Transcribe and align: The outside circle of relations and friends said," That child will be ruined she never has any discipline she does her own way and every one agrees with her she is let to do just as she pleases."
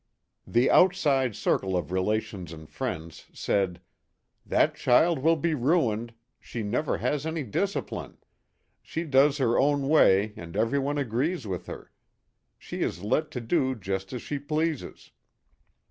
The 0.47 0.71
outside 0.71 1.35
circle 1.35 1.77
of 1.77 1.91
relations 1.91 2.51
and 2.51 2.67
friends 2.67 3.27
said," 3.33 3.81
That 4.53 4.73
child 4.73 5.19
will 5.19 5.35
be 5.35 5.53
ruined 5.53 6.15
she 6.39 6.63
never 6.63 6.97
has 6.97 7.23
any 7.23 7.43
discipline 7.43 8.17
she 8.81 9.03
does 9.03 9.37
her 9.37 9.59
own 9.59 9.87
way 9.87 10.33
and 10.35 10.57
every 10.57 10.79
one 10.79 10.97
agrees 10.97 11.45
with 11.45 11.67
her 11.67 11.91
she 12.57 12.81
is 12.81 13.03
let 13.03 13.29
to 13.29 13.41
do 13.41 13.75
just 13.75 14.11
as 14.11 14.23
she 14.23 14.39
pleases." 14.39 15.11